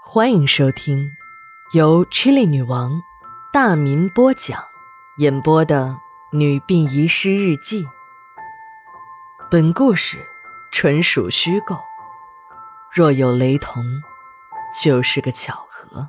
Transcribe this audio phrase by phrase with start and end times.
[0.00, 1.16] 欢迎收听
[1.74, 3.02] 由 Chili 女王
[3.52, 4.64] 大民播讲、
[5.18, 5.98] 演播的
[6.36, 7.84] 《女病遗失日记》。
[9.50, 10.18] 本故事
[10.72, 11.76] 纯属虚构，
[12.90, 13.84] 若有雷同，
[14.82, 16.08] 就是个巧合。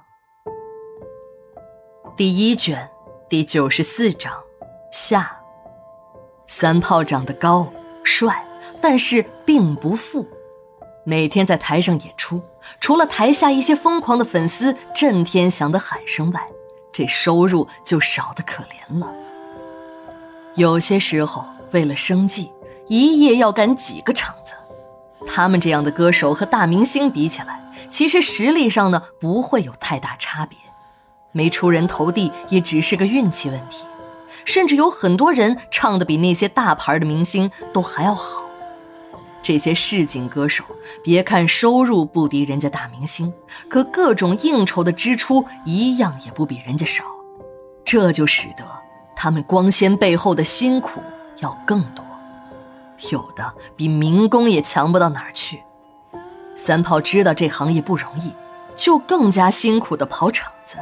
[2.15, 2.89] 第一卷
[3.29, 4.33] 第九十四章
[4.91, 5.35] 下。
[6.47, 7.71] 三炮长得高
[8.03, 8.43] 帅，
[8.81, 10.27] 但是并不富。
[11.09, 12.39] 每天在台上演出，
[12.79, 16.39] 除了台下一些疯狂的粉丝震天响的喊声外，
[16.91, 19.11] 这收入就少得可怜了。
[20.53, 22.51] 有些时候，为了生计，
[22.85, 24.53] 一夜要赶几个场子。
[25.25, 30.59] 他们这样的歌手和大明星比起来，其实实力上呢不会有太大差别，
[31.31, 33.83] 没出人头地也只是个运气问题。
[34.45, 38.43] 甚至有很多人唱的比那些大牌的明星都还要好。
[39.41, 40.63] 这些市井歌手，
[41.03, 43.33] 别看收入不敌人家大明星，
[43.69, 47.03] 可各种应酬的支出一样也不比人家少，
[47.83, 48.63] 这就使得
[49.15, 51.01] 他们光鲜背后的辛苦
[51.39, 52.05] 要更多，
[53.11, 55.61] 有的比民工也强不到哪儿去。
[56.55, 58.33] 三炮知道这行业不容易，
[58.75, 60.77] 就更加辛苦的跑场子。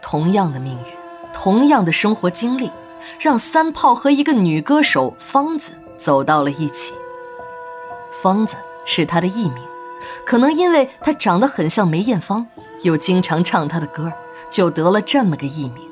[0.00, 0.86] 同样的命运，
[1.34, 2.70] 同样的生活经历，
[3.20, 6.94] 让三炮和一个女歌手芳子走到了一起。
[8.22, 9.62] 芳子是他的艺名，
[10.26, 12.44] 可能因为她长得很像梅艳芳，
[12.82, 14.12] 又经常唱她的歌，
[14.50, 15.84] 就得了这么个艺名。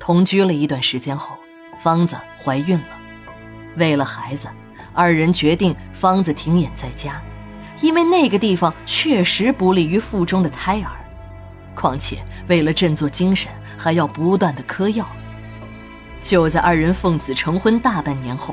[0.00, 1.36] 同居了一段时间后，
[1.80, 2.84] 芳子怀孕了。
[3.76, 4.48] 为了孩子，
[4.92, 7.22] 二人决定芳子停演在家，
[7.80, 10.90] 因为那个地方确实不利于腹中的胎儿。
[11.76, 12.18] 况且
[12.48, 15.06] 为了振作精神，还要不断的嗑药。
[16.20, 18.52] 就在二人奉子成婚大半年后。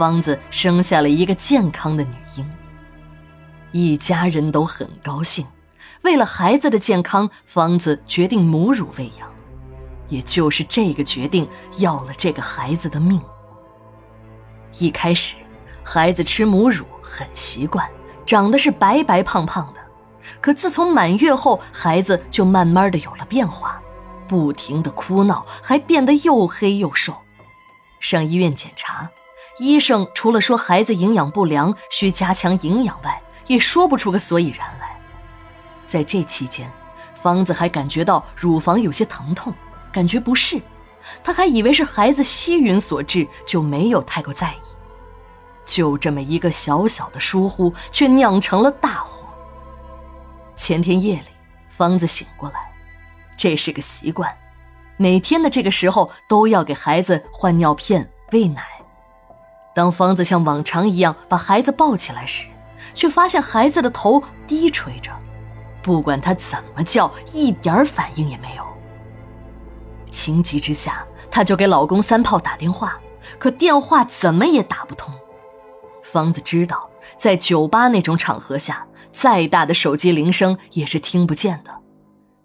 [0.00, 2.50] 芳子生下了一个健康的女婴，
[3.70, 5.46] 一家人都很高兴。
[6.00, 9.30] 为了孩子的健康，芳子决定母乳喂养。
[10.08, 13.20] 也就是这个决定，要了这个孩子的命。
[14.78, 15.36] 一开始，
[15.84, 17.86] 孩子吃母乳很习惯，
[18.24, 19.80] 长得是白白胖胖的。
[20.40, 23.78] 可自从满月后，孩子就慢慢的有了变化，
[24.26, 27.14] 不停的哭闹，还变得又黑又瘦。
[28.00, 29.06] 上医院检查。
[29.60, 34.98] 医生除了说孩子营养不良，需加强营养外，也说不出个所以然来。
[35.84, 36.72] 在这期间，
[37.22, 39.52] 芳子还感觉到乳房有些疼痛，
[39.92, 40.60] 感觉不适。
[41.22, 44.60] 她还以为是孩子吸吮所致，就没有太过在意。
[45.66, 49.28] 就这么一个小小的疏忽，却酿成了大祸。
[50.56, 51.26] 前天夜里，
[51.68, 52.72] 芳子醒过来，
[53.36, 54.34] 这是个习惯，
[54.96, 58.62] 每天的这个时候都要给孩子换尿片、喂奶。
[59.74, 62.48] 当芳子像往常一样把孩子抱起来时，
[62.94, 65.12] 却发现孩子的头低垂着，
[65.82, 68.64] 不管他怎么叫，一点反应也没有。
[70.10, 72.98] 情急之下，她就给老公三炮打电话，
[73.38, 75.14] 可电话怎么也打不通。
[76.02, 81.76] 芳子知道，在酒吧那种场合下，再大的手机铃声也是听不见的，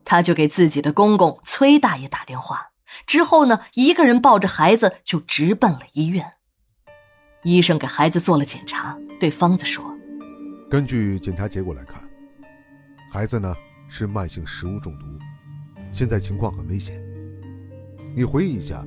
[0.04, 2.68] 她就给自己的公公崔大爷打电话，
[3.08, 6.34] 之后呢，一个人抱着孩子就直奔了医院。
[7.46, 9.86] 医生给孩子做了检查，对方子说
[10.68, 12.04] ：“根据检查结果来看，
[13.12, 13.54] 孩子呢
[13.88, 15.06] 是慢性食物中毒，
[15.92, 17.00] 现在情况很危险。
[18.16, 18.84] 你回忆一下，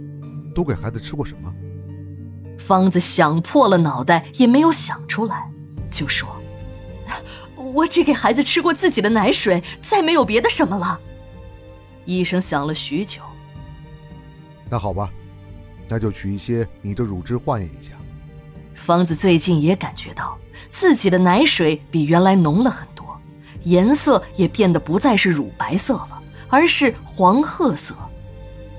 [0.57, 1.55] 都给孩子吃过什么？”
[2.59, 5.49] 方子想破了脑袋也没有想出来，
[5.89, 6.29] 就说
[7.55, 10.99] ：“我只给孩子吃过自己的奶水，再没有别的什么了。”
[12.07, 13.23] 医生想了许久
[14.69, 15.09] ：“那好吧，
[15.89, 17.93] 那就取一些你的乳汁化验一下。”
[18.89, 20.35] 芳子最近也感觉到
[20.71, 23.05] 自己的奶水比原来浓了很多，
[23.65, 27.95] 颜色也变得不再是乳白色了，而是黄褐色。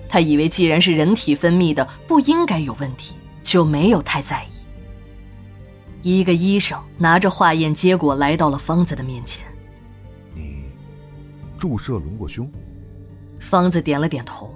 [0.09, 4.50] 他以为既然是人体分泌的，不应该有问题，就没有太在意。
[6.02, 9.46] 一个医生拿着化验结果来到了方子的面前
[10.34, 10.72] ：“你
[11.56, 12.51] 注射隆过胸？”
[13.39, 14.51] 方子点了点头。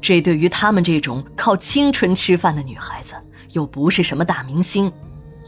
[0.00, 3.14] 这对于他们这种靠青春吃饭的女孩子。
[3.52, 4.92] 又不是什么大明星，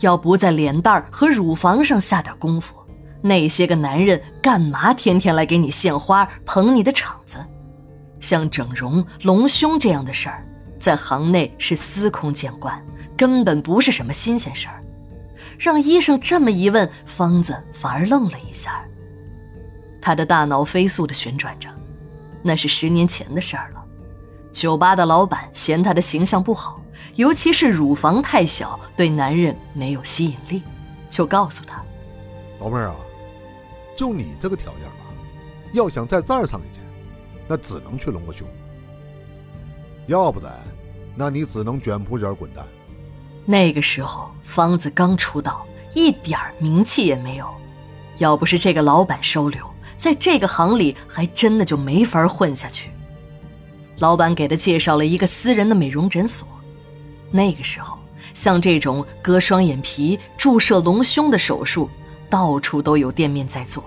[0.01, 2.75] 要不在脸蛋和乳房上下点功夫，
[3.21, 7.39] 那些个男人干嘛天天来给你献花捧你的场子？
[8.19, 10.45] 像整容隆胸这样的事儿，
[10.81, 12.85] 在行内是司空见惯，
[13.17, 14.83] 根本不是什么新鲜事儿。
[15.57, 18.85] 让医生这么一问，方子反而愣了一下。
[20.01, 21.69] 他的大脑飞速地旋转着，
[22.43, 23.82] 那是十年前的事儿了。
[24.53, 26.81] 酒吧的老板嫌他的形象不好。
[27.17, 30.63] 尤其是乳房太小，对男人没有吸引力，
[31.11, 31.83] 就告诉他
[32.59, 32.97] ：“老妹儿啊，
[33.95, 35.05] 就你这个条件吧，
[35.75, 36.81] 要想在这儿上一去，
[37.47, 38.49] 那只能去隆个胸。
[40.07, 40.59] 要不然，
[41.15, 42.65] 那你只能卷铺卷滚蛋。
[43.45, 47.47] 那个时候，方子刚出道，一点名气也没有。
[48.17, 49.67] 要不是这个老板收留，
[49.99, 52.91] 在这个行里还真的就没法混下去。
[54.03, 56.49] 老板给他介绍了一个私人的美容诊所。
[57.31, 57.97] 那个时候，
[58.35, 61.89] 像这种割双眼皮、注射隆胸的手术，
[62.29, 63.85] 到处都有店面在做。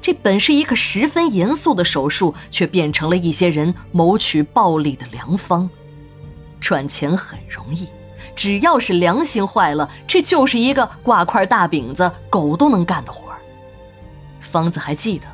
[0.00, 5.70] 这本是一个十分严肃的手术，却变成了一些人谋取暴利的良方。
[6.60, 7.86] 赚钱很容易，
[8.34, 13.38] 只要是良心坏了，这就是一个挂块大饼子，狗都能干的活儿。
[14.40, 15.26] 方子还记得，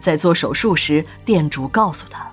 [0.00, 2.28] 在做手术时，店主告诉他，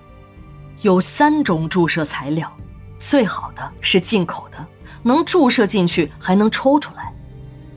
[0.84, 2.52] 有三种注射材料，
[3.00, 4.58] 最好的是进口的，
[5.02, 7.04] 能注射进去还能抽出来；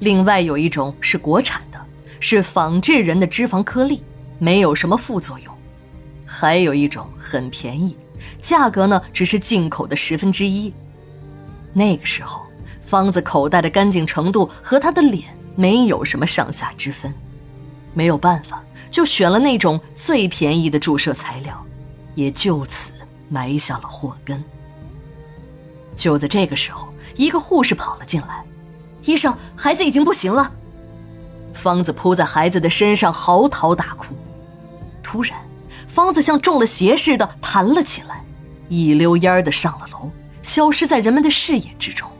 [0.00, 1.80] 另外有一种是国产的，
[2.18, 4.02] 是仿制人的脂肪颗粒，
[4.40, 5.54] 没有什么副作用；
[6.26, 7.96] 还有一种很便宜，
[8.42, 10.74] 价格呢只是进口的十分之一。
[11.72, 12.42] 那个时候，
[12.82, 17.14] 方子口袋的干净程度和他的脸没有什么上下之分。
[17.94, 18.60] 没有办法，
[18.90, 21.65] 就选了那种最便宜的注射材料，
[22.16, 22.90] 也就此
[23.28, 24.42] 埋下了祸根。
[25.94, 28.44] 就在这个时候，一个护士跑了进来
[29.06, 30.50] ：“医生，孩子已经不行了。”
[31.54, 34.14] 方子扑在孩子的身上嚎啕大哭。
[35.02, 35.38] 突然，
[35.86, 38.24] 方子像中了邪似的弹了起来，
[38.68, 40.10] 一溜烟儿的上了楼，
[40.42, 42.10] 消失在人们的视野之中。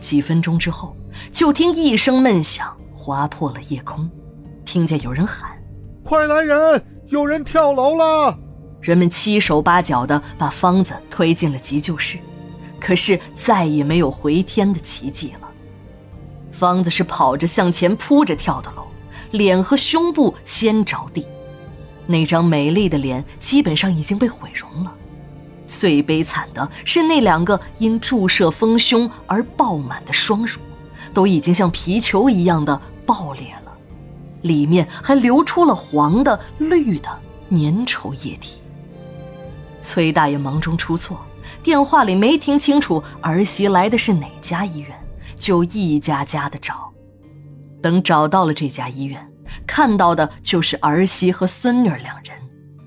[0.00, 0.96] 几分钟之后，
[1.30, 4.10] 就听一声闷响划破了夜空。
[4.64, 5.50] 听见有人喊
[6.02, 6.84] ：“快来人！
[7.08, 8.36] 有人跳楼了！”
[8.82, 12.18] 人们七手八脚的把方子推进了急救室，
[12.80, 15.48] 可是再也没有回天的奇迹了。
[16.50, 18.84] 方子是跑着向前扑着跳的楼，
[19.30, 21.26] 脸和胸部先着地，
[22.06, 24.92] 那张美丽的脸基本上已经被毁容了。
[25.66, 30.60] 最悲惨的是那两个因注射丰胸而爆满的双乳，
[31.14, 33.72] 都已经像皮球一样的爆裂了。
[34.42, 37.08] 里面还流出了黄的、绿的
[37.50, 38.60] 粘稠液体。
[39.82, 41.20] 崔大爷忙中出错，
[41.62, 44.90] 电话里没听清楚儿媳来的是哪家医院，
[45.36, 46.90] 就一家家的找。
[47.82, 49.28] 等找到了这家医院，
[49.66, 52.26] 看到的就是儿媳和孙女两人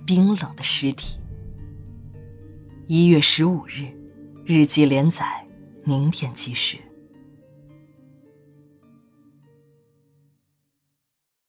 [0.05, 1.19] 冰冷的尸体。
[2.87, 3.85] 一月十五日，
[4.45, 5.25] 日记连载，
[5.83, 6.81] 明天继续。